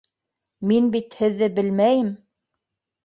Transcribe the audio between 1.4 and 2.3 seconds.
белмәйем.